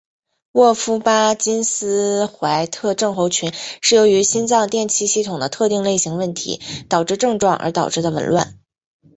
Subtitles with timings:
[0.53, 3.53] 沃夫巴金森怀特症候群
[3.83, 8.57] 是由于心脏电气系统的特定类型问题导致症状而导致的紊乱。